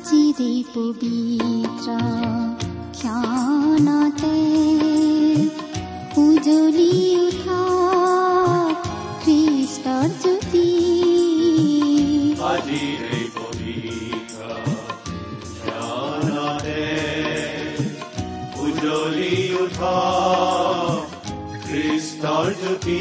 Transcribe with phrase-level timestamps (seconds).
[0.00, 1.96] আজিৰে পবিত্ৰ
[2.94, 4.36] ক্ষণতে
[6.16, 7.60] উজলি উঠা
[9.22, 10.64] খ্ৰীষ্টৰ জ্যোতি
[18.62, 19.96] উজ্বলি উঠা
[21.64, 23.00] খ্ৰীষ্টৰ জ্যোতি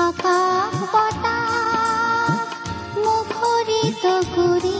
[0.00, 1.50] আকাশ বতাহ
[2.98, 4.79] মুখৰিত কৰি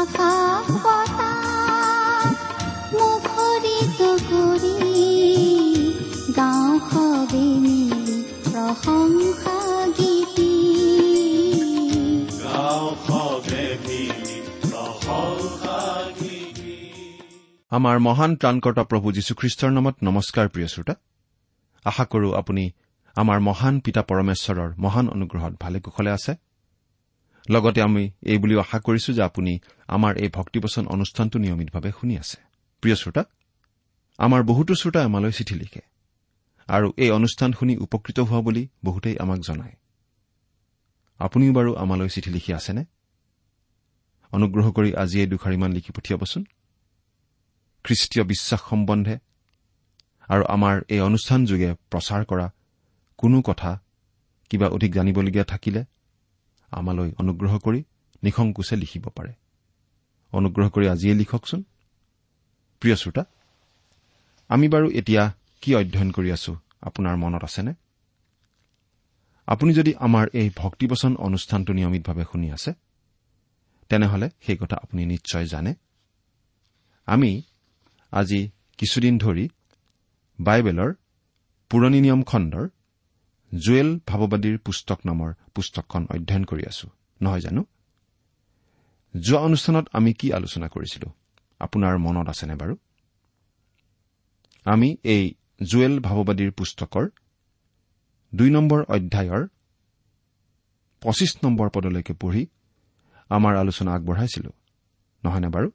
[0.00, 2.26] আকাশ বতাহ
[2.94, 4.78] মুখৰিত কৰি
[6.36, 9.58] গাঁও সবে মিলি প্ৰশংসা
[9.98, 10.52] গীতি।
[12.44, 15.78] গাঁও সবে মিলি প্ৰশংসা
[16.20, 16.74] গীতি।
[17.70, 20.94] আমাৰ মহান ত্ৰাণকৰ্তা প্ৰভু যীশুখ্ৰীষ্টৰ নামত নমস্কাৰ প্ৰিয় শ্ৰোতা।
[21.84, 22.70] আশা কৰো আপুনি
[23.16, 26.34] আমাৰ মহান পিতা পৰমেশ্বৰৰ মহান অনুগ্ৰহত ভালে কুশলে আছে।
[27.50, 29.58] লগতে আমি এই বুলিও আশা কৰিছো যে আপুনি
[29.88, 32.38] আমাৰ এই ভক্তিবচন অনুষ্ঠানটো নিয়মিতভাৱে শুনি আছে।
[32.82, 33.22] প্ৰিয় শ্ৰোতা
[34.18, 35.82] আমাৰ বহুতো শ্ৰোতাই আমালৈ চিঠি লিখে
[36.68, 39.76] আৰু এই অনুষ্ঠান শুনি উপকৃত হোৱা বুলি বহুতেই আমাক জনায়।
[41.18, 42.84] আপুনিও বাৰু আমালৈ চিঠি লিখি আছেনে?
[44.32, 46.44] অনুগ্ৰহ কৰি আজি এই দুখাৰিমান লিখি পঠিয়াবচোন।
[47.84, 49.18] খ্ৰীষ্টীয় বিশ্বাস সম্বন্ধে
[50.28, 52.50] আৰু আমাৰ এই অনুষ্ঠান যোগে প্ৰচাৰ কৰা
[53.18, 53.82] কোনো কথা
[54.50, 55.84] কিবা অধিক জানিবলগীয়া থাকিলে
[56.72, 57.80] আমালৈ অনুগ্ৰহ কৰি
[58.22, 59.32] নিসংকোচে লিখিব পাৰে।
[60.32, 61.60] অনুগ্ৰহ কৰি আজিয়ে লিখকচোন।
[62.82, 63.24] প্ৰিয় শ্ৰোতা
[64.50, 65.22] আমি বাৰু এতিয়া
[65.60, 67.72] কি অধ্যয়ন কৰি আছো আপোনাৰ মনত আছেনে?
[69.46, 72.70] আপুনি যদি আমাৰ এই ভক্তিবচন অনুষ্ঠানটো নিয়মিতভাৱে শুনি আছে
[73.88, 75.74] তেনেহলে সেই কথা আপুনি নিশ্চয় জানে।
[77.06, 77.42] আমি
[78.10, 78.40] আজি
[78.78, 79.48] কিছুদিন ধৰি
[80.38, 80.90] বাইবেলৰ
[81.70, 82.68] পুৰণি নিয়ম খণ্ডৰ
[83.58, 86.90] জুৱেল ভাৱবাদীৰ পুস্তক নামৰ পুস্তকখন অধ্যয়ন কৰি আছো।
[87.22, 87.64] নহয় জানো?
[89.20, 91.12] যোৱা অনুষ্ঠানত আমি কি আলোচনা কৰিছিলো?
[91.60, 92.76] আপোনাৰ মনত আছেনে বাৰু?
[94.64, 97.08] আমি এই জুৱেল ভাৱবাদীৰ পুস্তকৰ
[98.34, 99.48] দুই নম্বৰ অধ্যায়ৰ
[101.00, 102.46] পঁচিছ নম্বৰ পদলৈকে পঢ়ি
[103.28, 104.50] আমাৰ আলোচনা আগবঢ়াইছিলো।
[105.24, 105.70] নহয়নে বাৰু?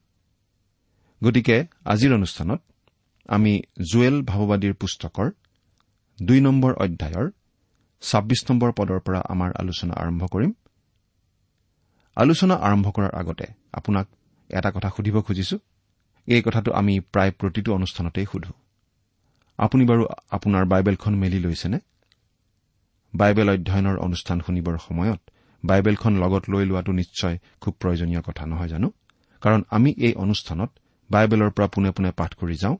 [1.24, 2.62] গতিকে আজিৰ অনুষ্ঠানত
[3.28, 3.62] আমি
[3.92, 5.30] জুৱেল ভাৱবাদীৰ পুস্তকৰ
[6.22, 7.30] দুই নম্বৰ অধ্যায়ৰ
[8.02, 10.52] ছাব্বিছ নম্বৰ পদৰ পৰা আমাৰ আলোচনা আৰম্ভ কৰিম।
[12.16, 14.06] আলোচনা আৰম্ভ কৰাৰ আগতে আপোনাক
[14.50, 15.58] এটা কথা সুধিব খুজিছো।
[16.28, 18.52] এই কথাটো আমি প্ৰায় প্ৰতিটো অনুষ্ঠানতেই সুধো।
[19.58, 21.78] আপুনি বাৰু আপোনাৰ বাইবেলখন মেলি লৈছেনে?
[23.14, 25.20] বাইবেল অধ্যয়নৰ অনুষ্ঠান শুনিবৰ সময়ত
[25.64, 28.88] বাইবেলখন লগত লৈ লোৱাটো নিশ্চয় খুব প্ৰয়োজনীয় কথা নহয় জানো?
[29.42, 30.70] কাৰণ আমি এই অনুষ্ঠানত
[31.10, 32.76] বাইবেলৰ পৰা পোনে পোনে পাঠ কৰি যাওঁ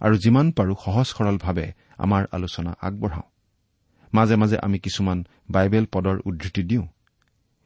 [0.00, 1.66] আৰু যিমান পাৰো সহজ সৰলভাৱে
[1.98, 3.26] আমাৰ আলোচনা আগবঢ়াওঁ।
[4.14, 6.86] মাজে মাজে আমি কিছুমান বাইবেল পদৰ উদ্ধৃতি দিওঁ।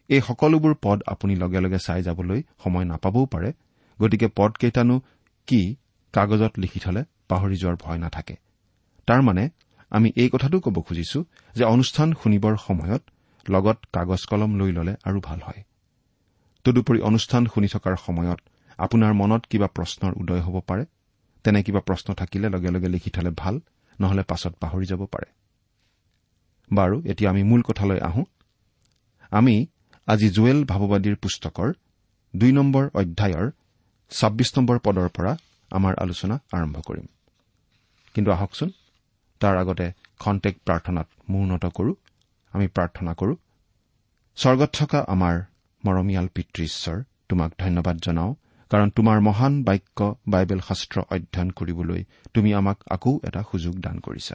[0.09, 3.53] এই সকলোবোৰ পদ আপুনি লগে লগে চাই যাবলৈ সময় নাপাবও পাৰে
[4.01, 5.01] গতিকে পদকেইটানো
[5.47, 5.77] কি
[6.13, 8.37] কাগজত লিখি থলে পাহৰি যোৱাৰ ভয় নাথাকে।
[9.07, 9.51] তাৰমানে
[9.91, 11.25] আমি এই কথাটো ক'ব খুজিছো
[11.55, 13.03] যে অনুষ্ঠান শুনিবৰ সময়ত
[13.49, 15.65] লগত কাগজ কলম লৈ ললে আৰু ভাল হয়।
[16.65, 18.41] তদুপৰি অনুষ্ঠান শুনি থকাৰ সময়ত
[18.79, 20.85] আপোনাৰ মনত কিবা প্ৰশ্নৰ উদয় হ'ব পাৰে?
[21.45, 23.61] তেনে কিবা প্ৰশ্ন থাকিলে লগে লগে লিখি থলে ভাল
[24.01, 25.40] নহলে পাছত পাহৰি যাব পাৰে।
[26.73, 28.25] বাৰু এতিয়া আমি মূল কথালৈ আহোঁ।
[29.31, 29.67] আমি
[30.07, 31.73] আজি জুৱেল ভাৱবাদীৰ পুস্তকৰ
[32.37, 33.51] দুই নম্বৰ অধ্যায়ৰ
[34.11, 35.37] ছাব্বিছ নম্বৰ পদৰ পৰা
[35.71, 37.07] আমাৰ আলোচনা আৰম্ভ কৰিম।
[38.15, 38.71] কিন্তু আহকচোন
[39.41, 41.95] তাৰ আগতে খন্তেক প্ৰাৰ্থনাত মূৰ্ণত কৰো
[42.53, 43.37] আমি প্ৰাৰ্থনা কৰো।
[44.37, 45.43] স্বৰ্গত থকা আমাৰ
[45.87, 48.35] মৰমীয়াল পিতৃ ঈশ্বৰ তোমাক ধন্যবাদ জনাওঁ
[48.71, 54.35] কাৰণ তোমাৰ মহান বাক্য বাইবেল শাস্ত্ৰ অধ্যয়ন কৰিবলৈ তুমি আমাক আকৌ এটা সুযোগ দান কৰিছা।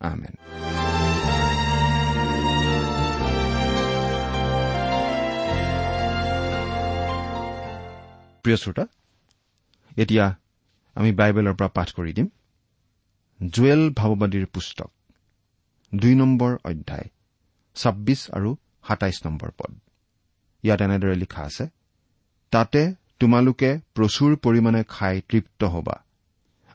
[0.00, 0.34] আমেন
[8.44, 8.84] প্ৰিয় শ্ৰোতা
[9.96, 10.24] এতিয়া
[10.96, 12.28] আমি বাইবেলৰ পৰা পাঠ কৰি দিম।
[13.40, 14.90] জুৱেল ভাৱবাদীৰ পুস্তক
[15.92, 17.08] দুই নম্বৰ অধ্যায়
[17.76, 18.50] ছাব্বিছ আৰু
[18.88, 19.72] সাতাইছ নম্বৰ পদ।
[20.64, 21.64] ইয়াত এনেদৰে লিখা আছে
[22.52, 22.82] তাতে
[23.20, 25.96] তোমালোকে প্ৰচুৰ পৰিমাণে খাই তৃপ্ত হবা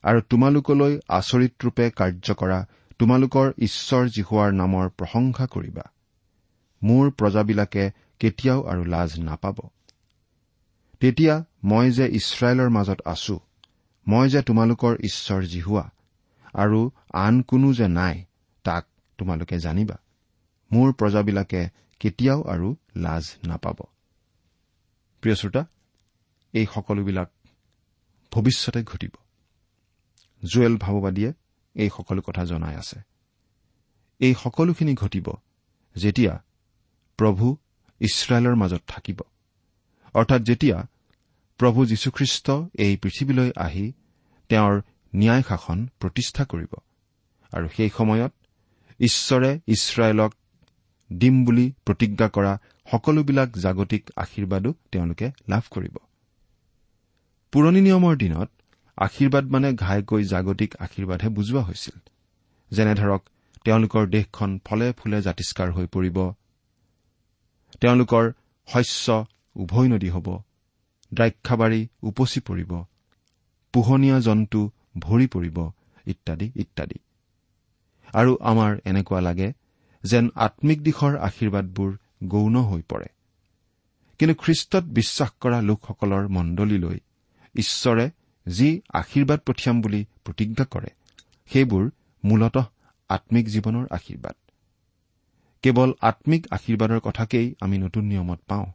[0.03, 2.59] আৰু তোমালোকলৈ আচৰিতৰূপে কাৰ্য কৰা
[3.01, 5.81] তোমালোকৰ ঈশ্বৰ জীহুৱাৰ নামৰ প্ৰশংসা কৰিবা।
[6.83, 9.56] মোৰ প্ৰজাবিলাকে কেতিয়াও আৰু লাজ নাপাব।
[11.00, 13.39] তেতিয়া মই যে ইছৰাইলৰ মাজত আছো
[14.07, 15.89] মই যে তোমালোকৰ ঈশ্বৰ জিহুৱা
[16.53, 18.25] আৰু আন কোনো যে নাই
[18.63, 18.86] তাক
[19.18, 19.97] তোমালোকে জানিবা।
[20.71, 21.69] মোৰ প্ৰজাবিলাকে
[22.00, 23.75] কেতিয়াও আৰু লাজ নাপাব।
[25.21, 25.65] প্ৰিয় শ্ৰোতা
[26.54, 27.31] এই সকলোবিলাক
[28.31, 29.12] ভৱিষ্যতে ঘটিব।
[30.54, 31.33] জুৱেল ভাৱবাদীয়ে
[31.75, 33.00] এই সকলো কথা জনাই আছে।
[34.19, 35.27] এই সকলোখিনি ঘটিব
[35.95, 36.44] যেতিয়া
[37.18, 37.57] প্ৰভু
[38.00, 39.19] ইছৰাইলৰ মাজত থাকিব।
[40.13, 40.88] অৰ্থাৎ যেতিয়া
[41.57, 43.94] প্ৰভু যীশুখ্ৰীষ্ট এই পৃথিৱীলৈ আহি
[44.50, 44.81] তেওঁৰ
[45.15, 46.73] ন্যায় শাসন প্ৰতিষ্ঠা কৰিব
[47.53, 48.33] আৰু সেই সময়ত
[49.00, 50.33] ঈশ্বৰে ইছৰাইলক
[51.13, 52.57] দিম বুলি প্ৰতিজ্ঞা কৰা
[52.91, 55.97] সকলোবিলাক জাগতিক আশীৰ্বাদো তেওঁলোকে লাভ কৰিব।
[57.51, 58.50] পুৰণি নিয়মৰ দিনত
[58.98, 62.10] আশীৰ্বাদ মানে ঘাইকৈ জাগতিক আশীৰ্বাদহে বুজোৱা হৈছিল।
[62.72, 63.30] যেনে ধৰক
[63.64, 66.34] তেওঁলোকৰ দেশখন ফলে ফুলে জাতিষ্কাৰ হৈ পৰিব।
[67.82, 68.32] তেওঁলোকৰ
[68.68, 70.40] শস্য উভৈ নদী হ'ব।
[71.14, 72.84] দ্ৰাক্ষাবাৰী উপচি পৰিব।
[73.74, 75.72] পোহনীয়া জন্তু ভৰি পৰিব
[76.06, 76.96] ইত্যাদি ইত্যাদি।
[78.14, 79.54] আৰু আমাৰ এনেকুৱা লাগে
[80.04, 83.06] যেন আম্মিক দিশৰ আশীৰ্বাদবোৰ গৌণ হৈ পৰে।
[84.20, 87.00] কিন্তু খ্ৰীষ্টত বিশ্বাস কৰা লোকসকলৰ মণ্ডলীলৈ
[87.56, 88.10] ঈশ্বৰে
[88.48, 90.90] যি আশীৰ্বাদ পঠিয়াম বুলি প্ৰতিজ্ঞা কৰে
[91.50, 91.90] সেইবোৰ
[92.24, 92.66] মূলতঃ
[93.10, 94.36] আম্মিক জীৱনৰ আশীৰ্বাদ।
[95.64, 98.66] কেৱল আম্মিক আশীৰ্বাদৰ কথাকেই আমি নতুন নিয়মত পাওঁ।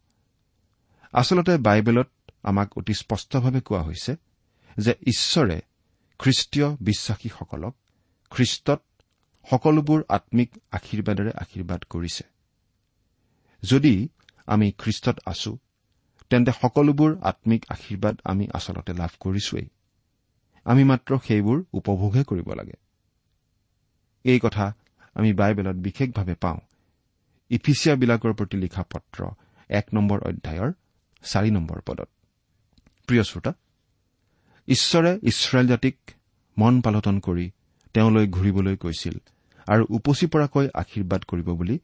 [1.12, 2.08] আচলতে বাইবেলত
[2.42, 4.16] আমাক অতি স্পষ্টভাৱে কোৱা হৈছে
[4.78, 5.60] যে ঈশ্বৰে
[6.18, 7.74] খ্ৰীষ্টীয় বিশ্বাসীসকলক
[8.30, 8.80] খ্ৰীষ্টত
[9.50, 12.24] সকলোবোৰ আম্মিক আশীৰ্বাদেৰে আশীৰ্বাদ কৰিছে।
[13.62, 14.08] যদি
[14.46, 15.58] আমি খ্ৰীষ্টত আছো
[16.30, 19.68] তেন্তে সকলোবোৰ আম্মিক আশীৰ্বাদ আমি আচলতে লাভ কৰিছোৱেই।
[20.64, 22.76] আমি মাত্ৰ সেইবোৰ উপভোগহে কৰিব লাগে।
[24.24, 24.74] এই কথা
[25.14, 26.58] আমি বাইবেলত বিশেষভাৱে পাওঁ।
[27.50, 29.28] ইফিচিয়াবিলাকৰ প্ৰতি লিখা পত্ৰ
[29.68, 30.72] এক নম্বৰ অধ্যায়ৰ
[31.22, 32.08] চাৰি নম্বৰ পদত।
[33.06, 33.52] প্ৰিয় শ্ৰোতা
[34.68, 35.96] ঈশ্বৰে ইছৰাইল জাতিক
[36.58, 37.50] মন পালটন কৰি
[37.94, 39.18] তেওঁলৈ ঘূৰিবলৈ কৈছিল
[39.66, 41.78] আৰু উপচি পৰাকৈ আশীৰ্বাদ কৰিব বুলি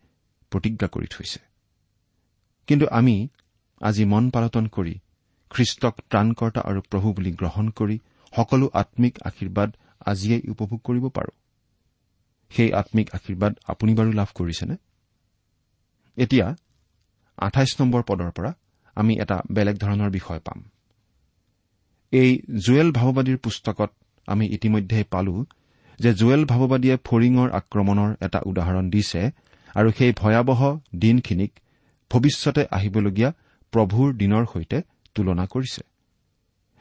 [0.50, 1.40] প্ৰতিজ্ঞা কৰি থৈছে।
[2.67, 3.28] কিন্তু আমি
[3.82, 4.94] আজি মন পালটন কৰি
[5.51, 7.96] খ্ৰীষ্টক ত্ৰাণকৰ্তা আৰু প্ৰভু বুলি গ্ৰহণ কৰি
[8.32, 9.70] সকলো আম্মিক আশীৰ্বাদ
[10.06, 11.32] আজিয়েই উপভোগ কৰিব পাৰো।
[12.51, 14.74] সেই আম্মিক আশীৰ্বাদ আপুনি বাৰু লাভ কৰিছেনে?
[16.17, 16.46] এতিয়া
[17.39, 18.51] আঠাইছ নম্বৰ পদৰ পৰা
[18.96, 20.58] আমি এটা বেলেগ ধৰণৰ বিষয় পাম।
[22.12, 22.31] এই
[22.65, 23.91] জুৱেল ভাৱবাদীৰ পুস্তকত
[24.29, 25.34] আমি ইতিমধ্যে পালো
[26.01, 29.22] যে জুৱেল ভাৱবাদীয়ে ফৰিঙৰ আক্ৰমণৰ এটা উদাহৰণ দিছে
[29.74, 30.60] আৰু সেই ভয়াৱহ
[30.96, 31.53] দিনখিনিক
[32.10, 33.31] ভৱিষ্যতে আহিবলগীয়া
[33.72, 34.82] প্ৰভুৰ দিনৰ সৈতে
[35.14, 35.82] তুলনা কৰিছে।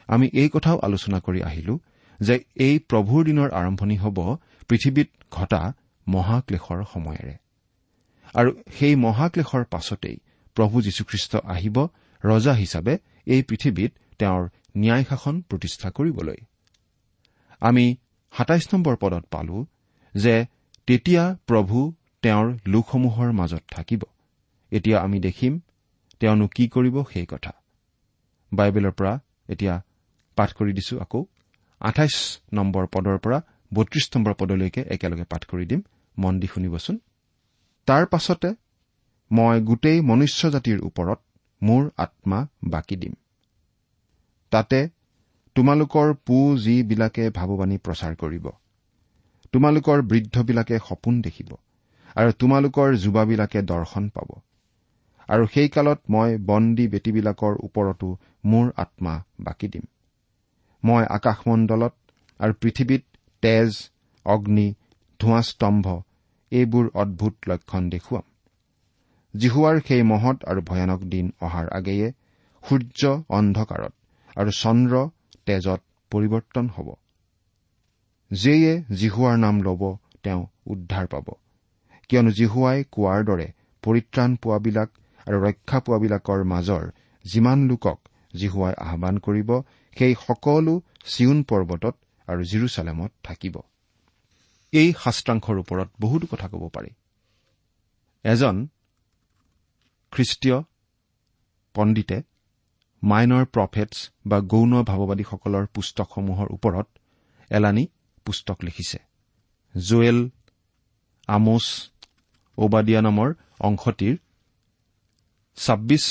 [0.08, 1.78] আমি এই কথাও আলোচনা কৰি আহিলো
[2.20, 4.18] যে এই প্ৰভুৰ দিনৰ আৰম্ভণি হ'ব
[4.68, 5.72] পৃথিৱীত ঘটা
[6.06, 7.34] মহাক্লেশৰ সময়েৰে।
[8.34, 10.16] আৰু সেই মহাক্লেশৰ পাছতেই
[10.56, 11.76] প্ৰভু যীশুখ্ৰীষ্ট আহিব
[12.24, 14.42] ৰজা হিচাপে এই পৃথিৱীত তেওঁৰ
[14.76, 16.36] ন্যায় শাসন প্ৰতিষ্ঠা কৰিবলৈ।
[17.60, 17.96] আমি
[18.32, 19.66] সাতাইছ নম্বৰ পদত পালো
[20.14, 20.34] যে
[20.86, 24.02] তেতিয়া প্ৰভু তেওঁৰ লোকসমূহৰ মাজত থাকিব।
[24.70, 25.60] এতিয়া আমি দেখিম
[26.22, 27.52] তেওঁনো কি কৰিব সেই কথা।
[28.52, 29.12] বাইবেলৰ পৰা
[29.48, 29.74] এতিয়া
[30.38, 31.22] পাঠ কৰি দিছো আকৌ।
[31.80, 32.16] আঠাইছ
[32.52, 33.38] নম্বৰ পদৰ পৰা
[33.72, 35.80] বত্ৰিশ নম্বৰ পদলৈকে একেলগে পাঠ কৰি দিম।
[36.16, 36.98] মন দি শুনিবচোন।
[37.88, 38.50] তাৰ পাছতে
[39.30, 41.18] মই গোটেই মনুষ্য জাতিৰ ওপৰত
[41.62, 43.14] মোৰ আত্মা বাকি দিম।
[44.52, 44.80] তাতে
[45.56, 48.46] তোমালোকৰ পু যিবিলাকে ভাৱবাণী প্ৰচাৰ কৰিব
[49.52, 51.50] তোমালোকৰ বৃদ্ধবিলাকে সপোন দেখিব
[52.16, 54.28] আৰু তোমালোকৰ যুৱাবিলাকে দৰ্শন পাব।
[55.28, 58.08] আৰু সেই কালত মই বন্দী বেটীবিলাকৰ ওপৰতো
[58.44, 59.84] মোৰ আত্মা বাকি দিম।
[60.84, 61.94] মই আকাশমণ্ডলত
[62.40, 63.02] আৰু পৃথিৱীত
[63.42, 63.70] তেজ
[64.26, 64.74] অগ্নি
[65.20, 65.86] ধোঁৱাস্তম্ভ
[66.52, 68.24] এইবোৰ অদ্ভুত লক্ষণ দেখুৱাম।
[69.34, 72.08] জিহুৱাৰ সেই মহৎ আৰু ভয়ানক দিন অহাৰ আগেয়ে
[72.64, 73.92] সূৰ্য অন্ধকাৰত
[74.36, 74.94] আৰু চন্দ্ৰ
[75.46, 75.80] তেজত
[76.12, 76.88] পৰিৱৰ্তন হ'ব।
[78.30, 79.82] যিয়ে জিহুৱাৰ নাম ল'ব
[80.22, 81.26] তেওঁ উদ্ধাৰ পাব।
[82.10, 83.46] কিয়নো জিহুৱাই কোৱাৰ দৰে
[83.82, 84.90] পৰিত্ৰাণ পোৱাবিলাক
[85.26, 86.84] আৰু ৰক্ষা পোৱাবিলাকৰ মাজৰ
[87.24, 87.98] যিমান লোকক
[88.36, 89.50] জিহুৱাই আহান কৰিব
[89.96, 90.74] সেই সকলো
[91.04, 91.94] চিউন পৰ্বতত
[92.28, 93.56] আৰু জিৰচালেমত থাকিব।
[94.72, 96.90] এই শাস্ত্ৰাংশৰ ওপৰত বহুতো কথা ক'ব পাৰি।
[98.24, 98.56] এজন
[100.12, 100.58] খ্ৰীষ্টীয়
[101.74, 102.22] পণ্ডিতে
[103.02, 106.86] মাইনৰ প্ৰফেটছ বা গৌণ ভাৱবাদীসকলৰ পুস্তকসমূহৰ ওপৰত
[107.50, 107.88] এলানি
[108.24, 108.98] পুস্তক লিখিছে।
[109.76, 110.30] জুৱেল
[111.28, 111.66] আমোছ
[112.58, 114.16] ওবাদিয়া নামৰ অংশটিৰ
[115.56, 116.04] ছাব্বিছ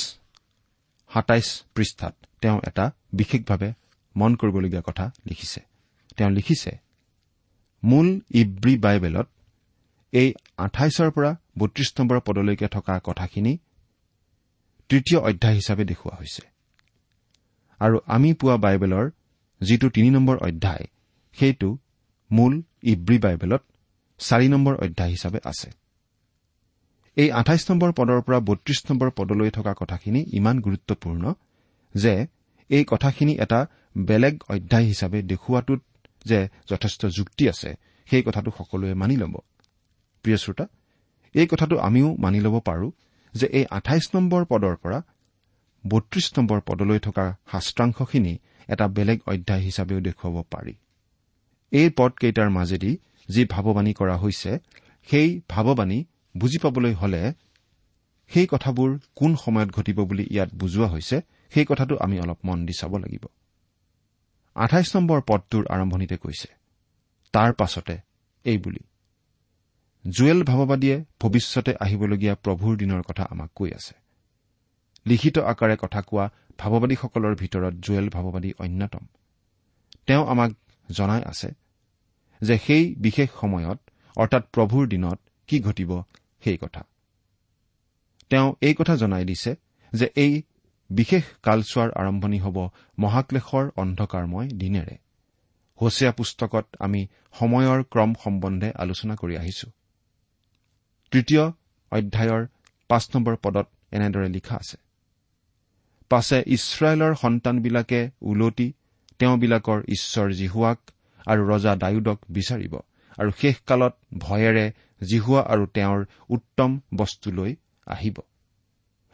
[1.11, 3.69] সাতাইছ পৃষ্ঠাত তেওঁ এটা বিশেষভাৱে
[4.15, 5.61] মন কৰিবলগীয়া কথা লিখিছে।
[6.17, 6.71] তেওঁ লিখিছে
[7.83, 9.27] মূল ইব্ৰী বাইবেলত
[10.13, 13.53] এই আঠাইছৰ পৰা বত্ৰিশ নম্বৰ পদলৈকে থকা কথাখিনি
[14.89, 16.43] তৃতীয় অধ্যায় হিচাপে দেখুওৱা হৈছে।
[17.79, 19.05] আৰু আমি পোৱা বাইবেলৰ
[19.61, 20.85] যিটো তিনি নম্বৰ অধ্যায়
[21.33, 21.69] সেইটো
[22.31, 23.63] মূল ইব্ৰী বাইবেলত
[24.19, 25.69] চাৰি নম্বৰ অধ্যায় হিচাপে আছে।
[27.17, 31.23] এই আঠাইছ নম্বৰ পদৰ পৰা বত্ৰিশ নম্বৰ পদলৈ থকা কথাখিনি ইমান গুৰুত্বপূৰ্ণ
[31.95, 32.13] যে
[32.69, 33.59] এই কথাখিনি এটা
[34.09, 35.81] বেলেগ অধ্যায় হিচাপে দেখুওৱাটোত
[36.25, 36.39] যে
[36.69, 37.69] যথেষ্ট যুক্তি আছে
[38.07, 39.35] সেই কথাটো সকলোৱে মানি ল'ব।
[40.25, 40.65] প্ৰিয় শ্ৰোতা
[41.35, 42.87] এই কথাটো আমিও মানি ল'ব পাৰো
[43.33, 44.99] যে এই আঠাইছ নম্বৰ পদৰ পৰা
[45.83, 48.33] বত্ৰিশ নম্বৰ পদলৈ থকা শাস্ত্ৰাংশখিনি
[48.67, 50.73] এটা বেলেগ অধ্যায় হিচাপেও দেখুৱাব পাৰি।
[51.71, 52.91] এই পদকেইটাৰ মাজেদি
[53.29, 54.51] যি ভাৱবাণী কৰা হৈছে
[55.09, 55.99] সেই ভাৱবাণী
[56.35, 57.21] বুজি পাবলৈ হলে
[58.31, 61.17] সেই কথাবোৰ কোন সময়ত ঘটিব বুলি ইয়াত বুজোৱা হৈছে
[61.53, 63.25] সেই কথাটো আমি অলপ মন দি চাব লাগিব।
[64.55, 66.49] আঠাইছ নম্বৰ পদটোৰ আৰম্ভণিতে কৈছে
[67.33, 67.95] তাৰ পাছতে
[68.45, 68.83] এই বুলি।
[70.05, 73.95] জুৱেল ভাৱবাদীয়ে ভৱিষ্যতে আহিবলগীয়া প্ৰভুৰ দিনৰ কথা আমাক কৈ আছে।
[75.05, 76.25] লিখিত আকাৰে কথা কোৱা
[76.57, 79.03] ভাৱবাদীসকলৰ ভিতৰত জুৱেল ভাৱবাদী অন্যতম।
[80.07, 80.51] তেওঁ আমাক
[80.89, 81.49] জনাই আছে
[82.41, 83.79] যে সেই বিশেষ সময়ত
[84.15, 85.91] অৰ্থাৎ প্ৰভুৰ দিনত কি ঘটিব
[86.43, 86.81] সেই কথা।
[88.29, 89.51] তেওঁ এই কথা জনাই দিছে
[89.93, 90.33] যে এই
[90.89, 92.57] বিশেষ কালচোৱাৰ আৰম্ভণি হ'ব
[92.99, 94.95] মহাক্লেশৰ অন্ধকাৰময় দিনেৰে।
[95.79, 97.01] হোচিয়া পুস্তকত আমি
[97.39, 99.67] সময়ৰ ক্ৰম সম্বন্ধে আলোচনা কৰি আহিছো।
[101.11, 101.43] তৃতীয়
[101.91, 102.41] অধ্যায়ৰ
[102.89, 104.77] পাঁচ নম্বৰ পদত এনেদৰে লিখা আছে।
[106.11, 108.67] পাছে ইছৰাইলৰ সন্তানবিলাকে ওলটি
[109.19, 110.79] তেওঁবিলাকৰ ঈশ্বৰ জিহুৱাক
[111.25, 112.73] আৰু ৰজা ডায়ুদক বিচাৰিব
[113.17, 114.65] আৰু শেষকালত ভয়েৰে
[115.09, 117.51] জিহুৱা আৰু তেওঁৰ উত্তম বস্তুলৈ
[117.87, 118.17] আহিব।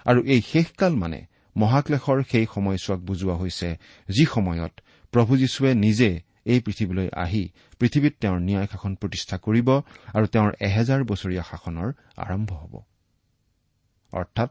[0.06, 1.20] আৰু এই শেষকাল মানে
[1.56, 3.70] মহাক্লেশৰ সেই সময়ছোৱাক বুজোৱা হৈছে
[4.10, 4.74] যি সময়ত
[5.14, 6.10] প্ৰভু যীশুৱে নিজে
[6.46, 7.44] এই পৃথিৱীলৈ আহি
[7.80, 9.70] পৃথিৱীত তেওঁৰ ন্যায় শাসন প্ৰতিষ্ঠা কৰিব
[10.14, 12.74] আৰু তেওঁৰ এহেজাৰ বছৰীয়া শাসনৰ আৰম্ভ হ'ব।
[14.14, 14.50] অৰ্থাৎ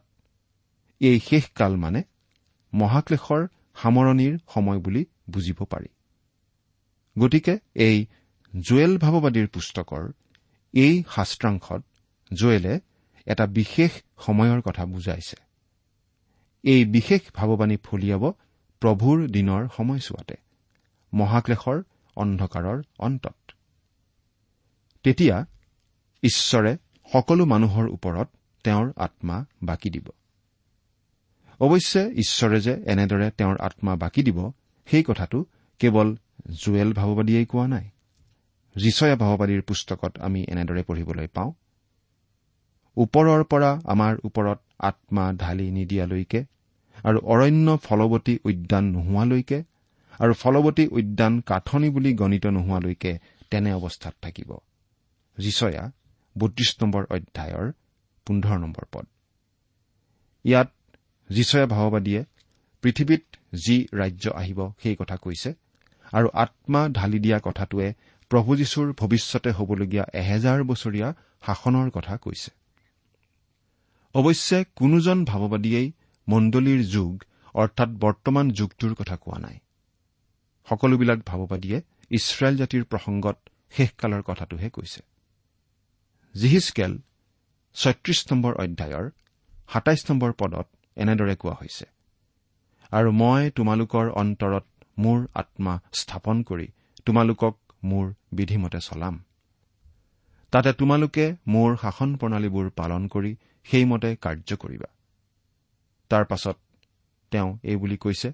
[1.00, 2.00] এই শেষকাল মানে
[2.72, 3.42] মহাক্লেশৰ
[3.82, 5.90] সামৰণিৰ সময় বুলি বুজিব পাৰি।
[7.16, 7.54] গতিকে
[7.86, 7.96] এই
[8.54, 10.02] জুৱেল ভাৱবাদীৰ পুস্তকৰ
[10.76, 11.82] এই শাস্ত্ৰাংশত
[12.32, 12.80] জুৱেলে
[13.26, 15.36] এটা বিশেষ সময়ৰ কথা বুজাইছে।
[16.62, 18.32] এই বিশেষ ভাৱবাণী ফলিয়াব
[18.80, 20.36] প্ৰভুৰ দিনৰ সময়ছোৱাতে
[21.12, 21.82] মহাক্লেশৰ
[22.16, 23.52] অন্ধকাৰৰ অন্তত।
[25.02, 25.46] তেতিয়া
[26.22, 26.76] ঈশ্বৰে
[27.12, 28.28] সকলো মানুহৰ ওপৰত
[28.64, 30.06] তেওঁৰ আত্মা বাকি দিব।
[31.60, 34.50] অৱশ্যে ঈশ্বৰে যে এনেদৰে তেওঁৰ আত্মা বাকি দিব
[34.86, 35.44] সেই কথাটো
[35.78, 36.16] কেৱল
[36.64, 37.90] জুৱেল ভাৱবাদীয়েই কোৱা নাই।
[38.76, 41.50] ৰিচয়া ভাৱবাদীৰ পুস্তকত আমি এনেদৰে পঢ়িবলৈ পাওঁ
[42.96, 46.40] ওপৰৰ পৰা আমাৰ ওপৰত আত্মা ঢালি নিদিয়ালৈকে
[47.04, 49.58] আৰু অৰণ্য ফলৱতী উদ্যান নোহোৱালৈকে
[50.20, 53.12] আৰু ফলৱতী উদ্যান কাঠনি বুলি গণিত নোহোৱালৈকে
[53.50, 54.50] তেনে অৱস্থাত থাকিব।
[55.38, 55.82] ৰিচয়া
[56.36, 57.66] বত্ৰিশ নম্বৰ অধ্যায়ৰ
[58.26, 59.06] পোন্ধৰ নম্বৰ পদ।
[60.44, 60.68] ইয়াত
[61.30, 62.22] ৰিচয়া ভাৱবাদীয়ে
[62.82, 63.24] পৃথিৱীত
[63.64, 65.50] যি ৰাজ্য আহিব সেই কথা কৈছে
[66.12, 67.88] আৰু আত্মা ঢালি দিয়া কথাটোৱে
[68.30, 71.08] প্ৰভু যীশুৰ ভৱিষ্যতে হ'বলগীয়া এহেজাৰ বছৰীয়া
[71.46, 72.50] শাসনৰ কথা কৈছে।
[74.14, 75.88] অৱশ্যে কোনোজন ভাৱবাদীয়েই
[76.28, 77.12] মণ্ডলীৰ যুগ
[77.54, 79.56] অৰ্থাৎ বৰ্তমান যুগটোৰ কথা কোৱা নাই।
[80.68, 81.78] সকলোবিলাক ভাৱবাদীয়ে
[82.10, 83.36] ইছৰাইল জাতিৰ প্ৰসংগত
[83.72, 85.00] শেষকালৰ কথাটোহে কৈছে।
[86.34, 86.92] জিহিচকেল
[87.76, 89.06] ছয়ত্ৰিশ নম্বৰ অধ্যায়ৰ
[89.68, 90.66] সাতাইছ নম্বৰ পদত
[90.96, 91.86] এনেদৰে কোৱা হৈছে
[92.92, 94.66] আৰু মই তোমালোকৰ অন্তৰত
[94.98, 96.66] মোৰ আত্মা স্থাপন কৰি
[97.06, 97.54] তোমালোকক
[97.90, 99.14] মোৰ বিধিমতে চলাম।
[100.52, 103.32] তাতে তোমালোকে মোৰ শাসন প্ৰণালীবোৰ পালন কৰি
[103.66, 104.88] সেইমতে কাৰ্য কৰিবা।
[106.10, 106.56] তাৰ পাছত
[107.32, 108.28] তেওঁ এই বুলি কৈছে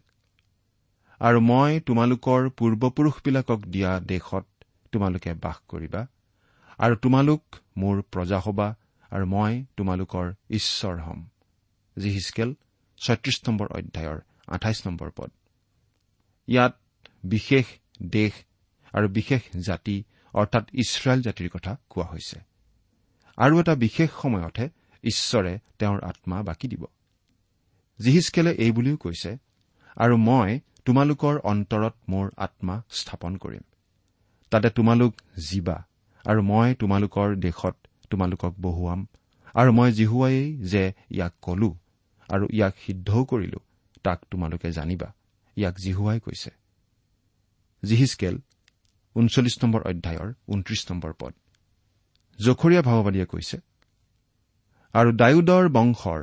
[1.20, 4.44] আৰু মই তোমালোকৰ পূৰ্বপুৰুষবিলাকক দিয়া দেশত
[4.92, 6.00] তোমালোকে বাস কৰিবা
[6.78, 7.42] আৰু তোমালোক
[7.76, 8.68] মোৰ প্ৰজা হবা
[9.12, 11.20] আৰু মই তোমালোকৰ ঈশ্বৰ হ'ম।
[11.96, 12.50] যি হিচকেল
[13.00, 15.30] ছয়ত্ৰিশ নম্বৰ অধ্যায়ৰ আঠাইছ নম্বৰ পদ।
[16.48, 16.74] ইয়াত
[17.24, 17.66] বিশেষ
[18.10, 18.32] দেশ
[18.92, 22.40] আৰু বিশেষ জাতি অৰ্থাৎ ইছৰাইল জাতিৰ কথা কোৱা হৈছে।
[23.36, 24.68] আৰু এটা বিশেষ সময়তহে
[25.04, 26.86] ঈশ্বৰে তেওঁৰ আত্মা বাকী দিব।
[28.00, 29.36] জিহিচকেলে এই বুলিও কৈছে
[29.96, 33.62] আৰু মই তোমালোকৰ অন্তৰত মোৰ আত্মা স্থাপন কৰিম।
[34.50, 35.14] তাতে তোমালোক
[35.50, 35.84] জীৱা
[36.26, 37.76] আৰু মই তোমালোকৰ দেশত
[38.10, 39.06] তোমালোকক বহুৱাম।
[39.54, 41.76] আৰু মই জিহুৱাইয়েই যে ইয়াক কলো
[42.28, 43.58] আৰু ইয়াক সিদ্ধও কৰিলো
[44.02, 45.14] তাক তোমালোকে জানিবা
[45.56, 46.50] ইয়াক জিহুৱাই কৈছে।
[47.84, 48.38] জিহিচকেল
[49.16, 51.32] ঊনচল্লিছ নম্বৰ অধ্যায়ৰ ঊনত্ৰিশ নম্বৰ পদ।
[52.38, 53.56] জখৰীয়া ভাৱবাদীয়ে কৈছে
[54.94, 56.20] আৰু ডায়ুদৰ বংশৰ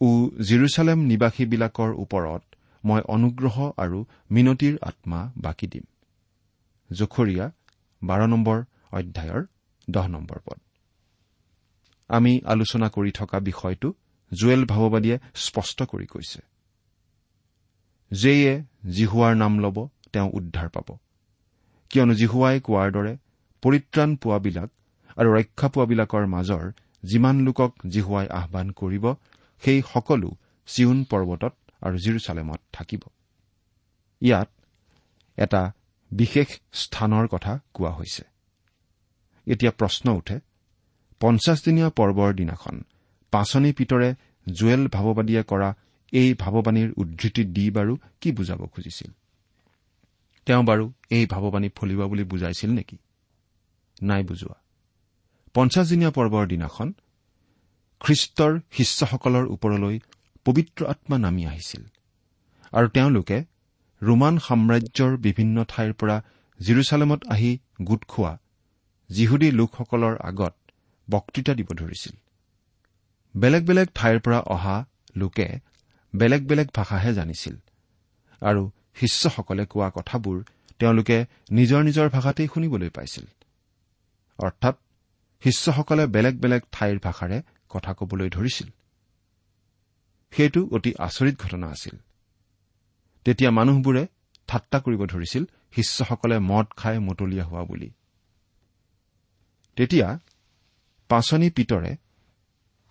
[0.00, 0.08] উ
[0.42, 2.42] জিৰচালেম নিবাসীবিলাকৰ ওপৰত
[2.84, 3.98] মই অনুগ্ৰহ আৰু
[4.30, 5.84] মিনতিৰ আত্মা বাকী দিম।
[6.90, 7.46] জখৰীয়া
[8.02, 8.58] বাৰ নম্বৰ
[8.92, 9.42] অধ্যায়ৰ
[9.90, 10.58] দহ নম্বৰ পদ।
[12.10, 13.88] আমি আলোচনা কৰি থকা বিষয়টো
[14.32, 16.40] জুৱেল ভাৱবাদীয়ে স্পষ্ট কৰি কৈছে।
[18.10, 18.52] যেয়ে
[18.90, 19.76] জিহুৱাৰ নাম ল'ব
[20.12, 20.88] তেওঁ উদ্ধাৰ পাব।
[21.90, 23.12] কিয়নো জিহুৱাই কোৱাৰ দৰে
[23.62, 24.68] পৰিত্ৰাণ পোৱাবিলাক
[25.16, 26.64] আৰু ৰক্ষা পোৱাবিলাকৰ মাজৰ
[27.04, 29.04] যিমান লোকক জিহুৱাই আহান কৰিব
[29.62, 30.30] সেই সকলো
[30.66, 33.02] চিউন পৰ্বতত আৰু জিৰচালেমত থাকিব।
[34.22, 34.48] ইয়াত
[35.38, 35.62] এটা
[36.10, 38.24] বিশেষ স্থানৰ কথা কোৱা হৈছে।
[39.46, 40.36] এতিয়া প্ৰশ্ন উঠে
[41.20, 42.76] পঞ্চাছদিনীয়া পৰ্বৰ দিনাখন
[43.32, 44.08] পাচনি পিতৰে
[44.46, 45.74] জুৱেল ভাৱবাদীয়ে কৰা
[46.12, 49.10] এই ভাৱবাণীৰ উদ্ধৃতি দি বাৰু কি বুজাব খুজিছিল?
[50.46, 52.96] তেওঁ বাৰু এই ভাৱবাণী ফলিওৱা বুলি বুজাইছিল নেকি?
[54.02, 54.56] নাই বুজোৱা।
[55.54, 56.88] পঞ্চাছদিনীয়া পৰ্বৰ দিনাখন
[58.00, 59.96] খ্ৰীষ্টৰ শিষ্যসকলৰ ওপৰলৈ
[60.46, 61.82] পবিত্ৰ আত্মা নামি আহিছিল
[62.72, 63.38] আৰু তেওঁলোকে
[64.02, 66.16] ৰোমান সাম্ৰাজ্যৰ বিভিন্ন ঠাইৰ পৰা
[66.60, 67.50] জিৰচালেমত আহি
[67.82, 68.32] গোট খোৱা
[69.10, 70.54] যিহুদী লোকসকলৰ আগত
[71.08, 72.14] বক্তৃতা দিব ধৰিছিল।
[73.34, 74.76] বেলেগ বেলেগ ঠাইৰ পৰা অহা
[75.16, 75.48] লোকে
[76.14, 77.54] বেলেগ বেলেগ ভাষাহে জানিছিল
[78.42, 78.62] আৰু
[79.00, 80.44] শিষ্যসকলে কোৱা কথাবোৰ
[80.78, 83.24] তেওঁলোকে নিজৰ নিজৰ ভাষাতেই শুনিবলৈ পাইছিল।
[84.38, 84.74] অৰ্থাৎ
[85.42, 88.68] শিষ্যসকলে বেলেগ বেলেগ ঠাইৰ ভাষাৰে কথা কবলৈ ধৰিছিল।
[90.32, 91.96] সেইটো অতি আচৰিত ঘটনা আছিল।
[93.24, 94.06] তেতিয়া মানুহবোৰে
[94.48, 97.90] ঠাট্টা কৰিব ধৰিছিল শিষ্যসকলে মদ খাই মতলীয়া হোৱা বুলি।
[99.76, 100.18] তেতিয়া
[101.08, 101.96] পাচনি পিতৰে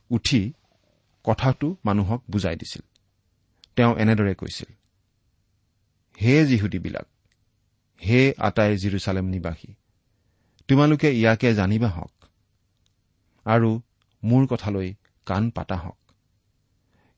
[0.09, 0.53] উঠি
[1.23, 2.81] কথাটো মানুহক বুজাই দিছিল।
[3.75, 4.78] তেওঁ এনেদৰে কৈছিল
[6.21, 7.07] হে যিহুদীবিলাক
[8.01, 9.71] হে আটাই জিৰচালেম নিবাসী
[10.67, 12.15] তোমালোকে ইয়াকে জানিবা হওক
[13.45, 13.69] আৰু
[14.23, 14.89] মোৰ কথালৈ
[15.25, 15.99] কাণ পাতা হওক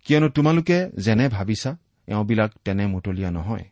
[0.06, 1.72] কিয়নো তোমালোকে যেনে ভাবিছা
[2.08, 3.66] এওঁবিলাক তেনে মতলীয়া নহয়।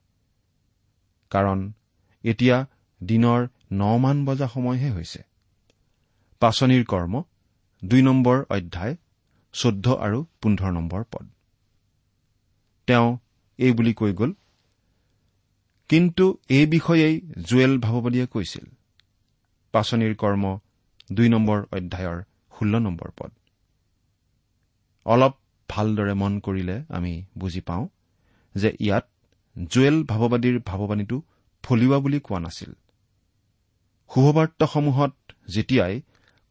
[1.31, 1.59] কাৰণ
[2.23, 2.57] এতিয়া
[3.01, 5.21] দিনৰ নমান বজা সময়হে হৈছে।
[6.41, 7.23] পাচনিৰ কৰ্ম
[7.85, 8.95] দুই নম্বৰ অধ্যায়
[9.53, 11.25] চৈধ্য আৰু পোন্ধৰ নম্বৰ পদ।
[12.87, 13.17] তেওঁ
[13.57, 14.31] এই বুলি কৈ গ'ল
[15.89, 18.65] কিন্তু এই বিষয়েই জুৱেল ভাৱবাদীয়ে কৈছিল।
[19.73, 20.59] পাচনিৰ কৰ্ম
[21.11, 22.23] দুই নম্বৰ অধ্যায়ৰ
[22.57, 23.31] ষোল্ল নম্বৰ পদ।
[25.05, 25.33] অলপ
[25.69, 27.87] ভালদৰে মন কৰিলে আমি বুজি পাওঁ
[28.55, 29.05] যে ইয়াত
[29.67, 31.21] জুৱেল ভাৱবাদীৰ ভাৱবাণীটো
[31.63, 32.71] ফলিওৱা বুলি কোৱা নাছিল।
[34.09, 35.13] শুভবাৰ্তাসমূহত
[35.47, 36.01] যেতিয়াই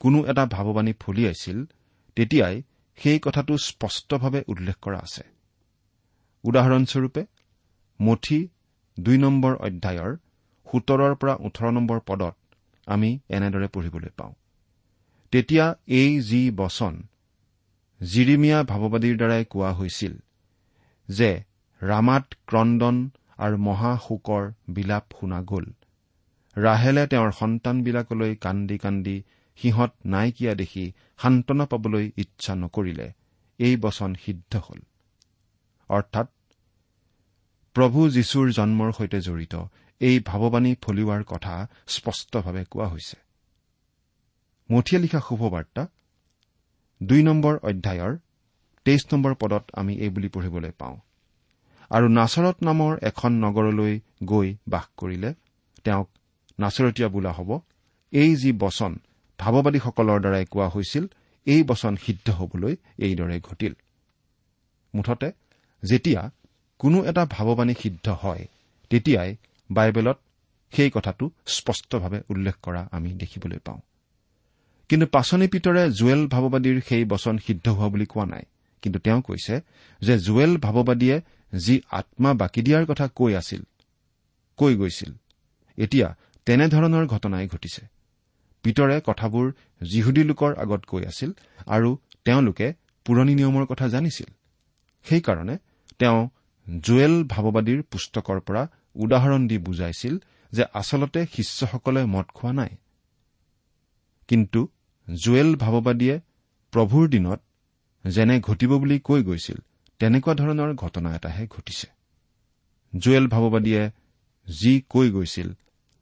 [0.01, 1.59] কোনো এটা ভাৱবাণী ফলিয়াইছিল
[2.17, 2.63] তেতিয়াই
[2.97, 5.25] সেই কথাটো স্পষ্টভাৱে উল্লেখ কৰা আছে।
[6.45, 7.23] উদাহৰণস্বৰূপে
[8.01, 8.49] মঠি
[8.99, 10.13] দুই নম্বৰ অধ্যায়ৰ
[10.67, 12.35] সোতৰৰ পৰা ওঠৰ নম্বৰ পদত
[12.87, 14.33] আমি এনেদৰে পঢ়িবলৈ পাওঁ।
[15.33, 16.95] তেতিয়া এই যি বচন
[18.03, 20.15] জিৰিমিয়া ভাৱবাদীৰ দ্বাৰাই কোৱা হৈছিল
[21.09, 21.31] যে
[21.83, 22.97] ৰামাত ক্ৰদন
[23.39, 25.67] আৰু মহাশোকৰ বিলাপ শুনা গ'ল।
[26.57, 29.17] ৰাহেলে তেওঁৰ সন্তানবিলাকলৈ কান্দি কান্দি
[29.59, 33.13] সিহঁত নাইকিয়া দেখি সান্তনা পাবলৈ ইচ্ছা নকৰিলে।
[33.59, 34.81] এই বচন সিদ্ধ হল।
[35.91, 36.29] অৰ্থাৎ
[37.79, 39.55] প্ৰভু যীশুৰ জন্মৰ সৈতে জড়িত।
[40.01, 43.17] এই ভাৱবাণী ফলিওৱাৰ কথা স্পষ্টভাৱে কোৱা হৈছে।
[44.73, 45.87] মঠিয়া লিখা শুভবাৰ্তা
[47.03, 48.19] দুই নম্বৰ অধ্যায়ৰ
[48.85, 50.97] তেইছ নম্বৰ পদত আমি এই বুলি পঢ়িবলৈ পাওঁ।
[51.91, 55.35] আৰু নাচৰত নামৰ এখন নগৰলৈ গৈ বাস কৰিলে
[55.85, 56.09] তেওঁক
[56.59, 57.61] নাচৰতীয়া বোলা হ'ব।
[58.13, 58.93] এই যি বচন
[59.39, 61.05] ভাৱবাদীসকলৰ দ্বাৰাই কোৱা হৈছিল
[61.47, 63.75] এই বচন সিদ্ধ হবলৈ এইদৰে ঘটিল।
[64.95, 65.33] মুঠতে
[65.85, 66.31] যেতিয়া
[66.79, 68.45] কোনো এটা ভাৱবাণী সিদ্ধ হয়
[68.91, 69.31] তেতিয়াই
[69.71, 70.19] বাইবেলত
[70.73, 73.81] সেই কথাটো স্পষ্টভাৱে উল্লেখ কৰা আমি দেখিবলৈ পাওঁ।
[74.91, 78.45] কিন্তু পাচনি পিতৰে জুৱেল ভাৱবাদীৰ সেই বচন সিদ্ধ হোৱা বুলি কোৱা নাই।
[78.83, 79.55] কিন্তু তেওঁ কৈছে
[80.03, 81.17] যে জুৱেল ভাৱবাদীয়ে
[81.53, 83.63] যি আত্মা বাকী দিয়াৰ কথা কৈ আছিল
[84.59, 85.13] কৈ গৈছিল
[85.79, 86.09] এতিয়া
[86.47, 87.83] তেনেধৰণৰ ঘটনাই ঘটিছে।
[88.65, 89.47] পিতৰে কথাবোৰ
[89.83, 91.31] যিহুদী লোকৰ আগত কৈ আছিল
[91.67, 91.91] আৰু
[92.25, 92.67] তেওঁলোকে
[93.07, 94.29] পুৰণি নিয়মৰ কথা জানিছিল।
[95.07, 95.55] সেইকাৰণে
[95.99, 96.21] তেওঁ
[96.69, 100.19] জুৱেল ভাৱবাদীৰ পুস্তকৰ পৰা উদাহৰণ দি বুজাইছিল
[100.53, 102.77] যে আচলতে শিষ্যসকলে মদ খোৱা নাই।
[104.29, 104.69] কিন্তু
[105.25, 106.21] জুৱেল ভাৱবাদীয়ে
[106.73, 107.41] প্ৰভুৰ দিনত
[108.07, 109.59] যেনে ঘটিব বুলি কৈ গৈছিল
[109.99, 111.87] তেনেকুৱা ধৰণৰ ঘটনা এটাহে ঘটিছে।
[112.99, 113.91] জুৱেল ভাৱবাদীয়ে
[114.61, 115.53] যি কৈ গৈছিল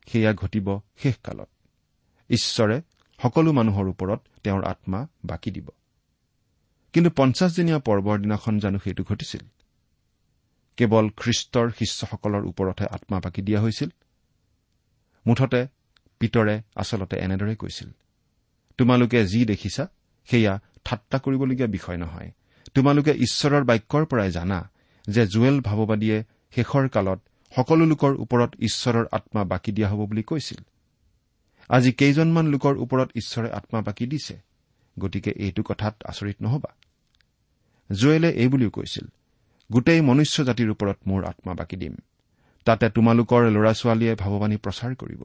[0.06, 1.48] সেয়া ঘটিব শেষকালত
[2.30, 2.80] ঈশ্বৰে
[3.22, 5.68] সকলো মানুহৰ ওপৰত তেওঁৰ আত্মা বাকী দিব।
[6.92, 9.40] কিন্তু পঞ্চাছদিনীয়া পৰ্বৰ দিনাখন জানো সেইটো ঘটিছিল?
[10.78, 13.90] কেৱল খ্ৰীষ্টৰ শিষ্যসকলৰ ওপৰতহে আত্মা বাকী দিয়া হৈছিল।
[15.26, 15.60] মুঠতে
[16.20, 17.88] পিতৰে আচলতে এনেদৰে কৈছিল
[18.78, 19.84] তোমালোকে যি দেখিছা
[20.28, 20.52] সেয়া
[20.84, 22.30] ঠাট্টা কৰিবলগীয়া বিষয় নহয়।
[22.74, 24.58] তোমালোকে ঈশ্বৰৰ বাক্যৰ পৰাই জানা
[25.06, 26.18] যে জুৱেল ভাৱবাদীয়ে
[26.54, 27.20] শেষৰ কালত
[27.52, 30.60] সকলো লোকৰ ওপৰত ঈশ্বৰৰ আত্মা বাকী দিয়া হ'ব বুলি কৈছিল।
[31.70, 34.36] আজি কেইজনমান লোকৰ ওপৰত ঈশ্বৰে আত্মা বাকী দিছে
[34.98, 36.70] গতিকে এইটো কথাত আচৰিত নহবা।
[37.90, 39.06] জুৱেলে এই বুলিও কৈছিল
[39.72, 41.94] গোটেই মনুষ্য জাতিৰ ওপৰত মোৰ আত্মা বাকী দিম।
[42.66, 45.22] তাতে তোমালোকৰ ল'ৰা ছোৱালীয়ে ভাৱবাণী প্ৰচাৰ কৰিব।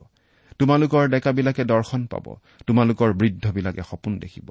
[0.60, 2.26] তোমালোকৰ ডেকাবিলাকে দৰ্শন পাব।
[2.68, 4.48] তোমালোকৰ বৃদ্ধবিলাকে সপোন দেখিব।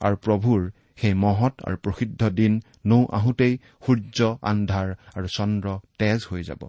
[0.00, 0.60] আৰু প্ৰভুৰ
[0.96, 2.52] সেই মহৎ আৰু প্ৰসিদ্ধ দিন
[2.86, 6.62] নৌ আহোঁতেই সূৰ্য আন্ধাৰ আৰু চন্দ্ৰ তেজ হৈ যাব।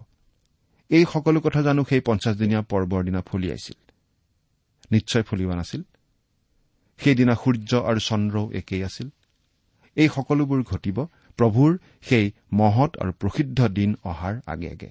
[0.90, 3.78] এই সকলো কথা জানো সেই পঞ্চাছদিনীয়া পৰ্বৰ দিনা ফলিয়াইছিল
[4.92, 5.82] নিশ্চয় ফলিওৱা নাছিল।
[6.98, 9.08] সেইদিনা সূৰ্য আৰু চন্দ্ৰও একেই আছিল।
[9.96, 11.06] এই সকলোবোৰ ঘটিব।
[11.38, 14.90] প্ৰভুৰ সেই মহৎ আৰু প্ৰসিদ্ধ দিন অহাৰ আগে আগে।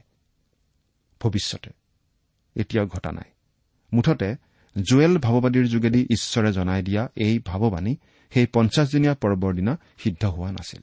[1.21, 1.69] ভৱিষ্যতে।
[2.55, 3.29] এতিয়াও ঘটা নাই।
[3.93, 4.35] মুঠতে
[4.89, 7.95] জুৱেল ভাৱবাদীৰ যোগেদি ঈশ্বৰে জনাই দিয়া এই ভাৱবাণী
[8.29, 10.81] সেই পঞ্চাছদিনীয়া পৰ্বৰ দিনা সিদ্ধ হোৱা নাছিল।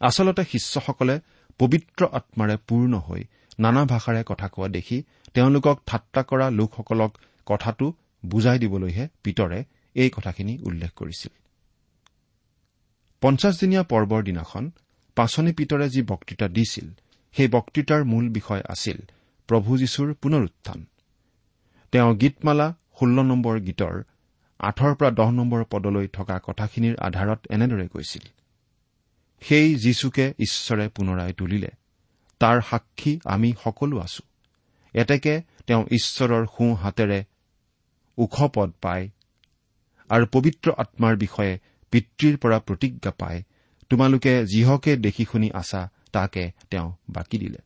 [0.00, 1.20] আচলতে শিষ্যসকলে
[1.58, 3.24] পবিত্ৰ আত্মাৰে পূৰ্ণ হৈ
[3.58, 5.02] নানা ভাষাৰে কথা কোৱা দেখি
[5.34, 7.92] তেওঁলোকক ঠাট্টা কৰা লোকসকলক কথাটো
[8.26, 11.32] বুজাই দিবলৈহে পিতৰে এই কথাখিনি উল্লেখ কৰিছিল।
[13.20, 14.70] পঞ্চাছদিনীয়া পৰ্বৰ দিনাখন
[15.18, 16.86] পাচনি পিতৰে যি বক্তৃতা দিছিল
[17.32, 18.98] সেই বক্তৃতাৰ মূল বিষয় আছিল
[19.48, 20.86] প্ৰভু যীশুৰ পুনৰুত্থান।
[21.92, 22.66] তেওঁ গীতমালা
[23.00, 23.94] ষোল্ল নম্বৰ গীতৰ
[24.58, 28.24] আঠৰ পৰা দহ নম্বৰ পদলৈ থকা কথাখিনিৰ আধাৰত এনেদৰে কৈছিল।
[29.40, 31.70] সেই যীশুকে ঈশ্বৰে পুনৰাই তুলিলে
[32.38, 34.22] তাৰ সাক্ষী আমি সকলো আছো।
[34.94, 37.24] এতেকে তেওঁ ঈশ্বৰৰ সোঁ হাতেৰে
[38.18, 39.08] ওখ পদ পায়
[40.08, 41.58] আৰু পবিত্ৰ আত্মাৰ বিষয়ে
[41.90, 43.42] পিতৃৰ পৰা প্ৰতিজ্ঞা পায়
[43.90, 45.80] তোমালোকে যিহকে দেখি শুনি আছা
[46.12, 47.60] তাকে তেওঁ বাকী দিলে।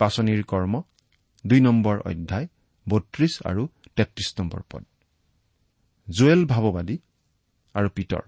[0.00, 0.74] পাচনিৰ কৰ্ম
[1.46, 2.46] দুই নম্বৰ অধ্যায়
[2.86, 3.62] বত্ৰিশ আৰু
[3.96, 4.84] তেত্ৰিশ নম্বৰ পদ।
[6.08, 6.96] জুৱেল ভাৱবাদী
[7.74, 8.24] আৰু পিতৰ।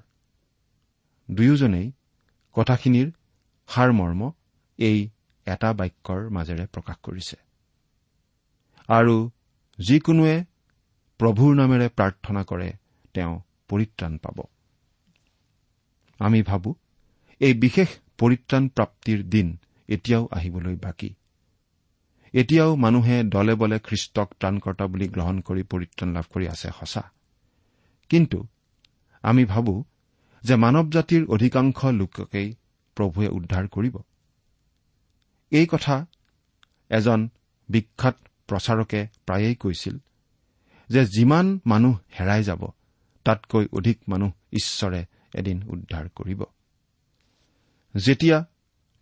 [1.31, 1.93] দুয়োজনেই
[2.57, 3.09] কথাখিনিৰ
[3.69, 4.21] সাৰমৰ্ম
[4.79, 4.99] এই
[5.47, 7.37] এটা বাক্যৰ মাজেৰে প্ৰকাশ কৰিছে।
[8.89, 9.17] আৰু
[9.79, 10.37] যিকোনোৱে
[11.21, 12.69] প্ৰভুৰ নামেৰে প্ৰাৰ্থনা কৰে
[13.15, 13.35] তেওঁ
[13.69, 14.39] পৰিত্ৰাণ পাব।
[16.21, 16.71] আমি ভাবো
[17.41, 21.15] এই বিশেষ পৰিত্ৰাণ প্ৰাপ্তিৰ দিন এতিয়াও আহিবলৈ বাকী।
[22.35, 27.03] এতিয়াও মানুহে দলে বলে খ্ৰীষ্টক ত্ৰাণকৰ্তা বুলি গ্ৰহণ কৰি পৰিত্ৰাণ লাভ কৰি আছে সঁচা।
[28.11, 28.47] কিন্তু
[29.23, 29.85] আমি ভাবো
[30.45, 32.49] যে মানৱ জাতিৰ অধিকাংশ লোককেই
[32.97, 33.97] প্ৰভুৱে উদ্ধাৰ কৰিব।
[35.53, 36.07] এই কথা
[36.91, 37.29] এজন
[37.69, 38.17] বিখ্যাত
[38.49, 39.99] প্ৰচাৰকে প্ৰায়েই কৈছিল
[40.91, 42.63] যে যিমান মানুহ হেৰাই যাব
[43.27, 45.01] তাতকৈ অধিক মানুহ ঈশ্বৰে
[45.35, 46.41] এদিন উদ্ধাৰ কৰিব।
[47.95, 48.39] যেতিয়া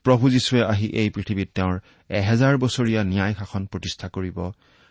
[0.04, 1.74] প্ৰভু যীশুৱে আহি এই পৃথিৱীত তেওঁৰ
[2.10, 4.38] এহেজাৰ বছৰীয়া ন্যায় শাসন প্ৰতিষ্ঠা কৰিব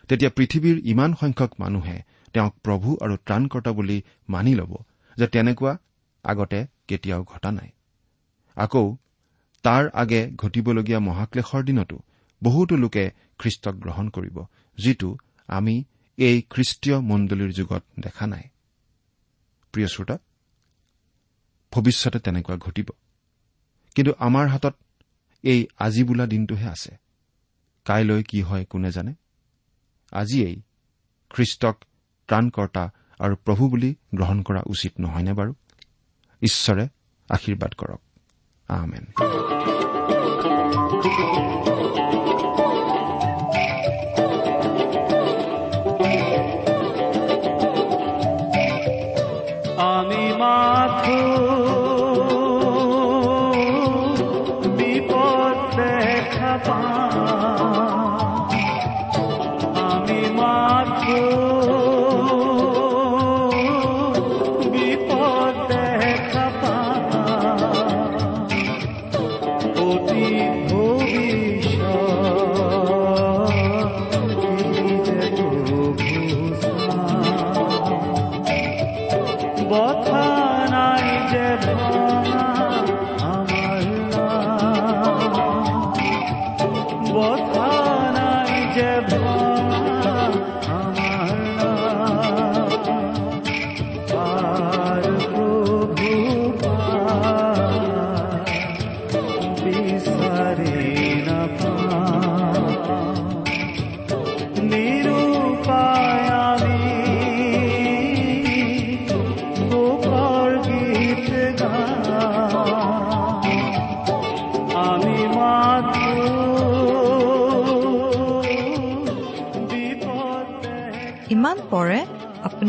[0.08, 1.96] তেতিয়া পৃথিৱীৰ ইমান সংখ্যক মানুহে
[2.32, 4.72] তেওঁক প্ৰভু আৰু ত্ৰাণকৰ্তা বুলি মানি ল'ব
[5.16, 5.72] যে তেনেকুৱা
[6.24, 7.70] আগতে কেতিয়াও ঘটা নাই।
[8.56, 8.96] আকৌ
[9.64, 11.96] তাৰ আগে ঘটিবলগীয়া মহাক্লেশৰ দিনতো
[12.42, 13.04] বহুতো লোকে
[13.38, 14.36] খ্ৰীষ্টক গ্ৰহণ কৰিব
[14.78, 15.16] যিটো
[15.48, 15.84] আমি
[16.18, 18.44] এই খ্ৰীষ্টীয় মণ্ডলীৰ যুগত দেখা নাই।
[19.72, 20.18] প্ৰিয় শ্ৰোতা
[21.72, 22.88] ভৱিষ্যতে তেনেকুৱা ঘটিব।
[23.94, 24.74] কিন্তু আমাৰ হাতত
[25.42, 26.96] এই আজি বোলা দিনটোহে আছে।
[27.84, 29.14] কাইলৈ কি হয় কোনে জানে?
[30.12, 30.62] আজিয়েই
[31.30, 31.84] খ্ৰীষ্টক
[32.28, 35.54] ত্ৰাণকৰ্তা আৰু প্ৰভু বুলি গ্ৰহণ কৰা উচিত নহয়নে বাৰু?
[36.42, 36.88] ঈশ্বৰে
[37.28, 38.00] আশীৰ্বাদ কৰক।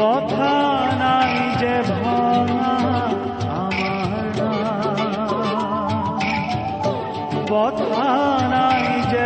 [0.00, 0.54] বথা
[1.02, 2.74] নাই যে ভঙা
[3.46, 3.76] নাম।
[7.50, 8.12] বথা
[8.52, 9.24] নাই যে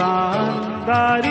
[0.00, 1.26] कार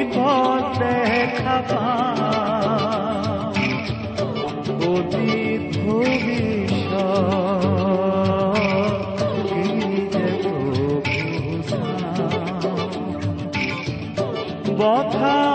[0.00, 1.56] বিপদ দেখা
[4.66, 5.24] প্রভু
[6.90, 7.20] চায়।
[14.78, 15.49] বথা